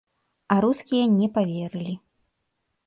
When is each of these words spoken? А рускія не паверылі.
А 0.55 0.57
рускія 0.65 1.05
не 1.19 1.27
паверылі. 1.37 1.95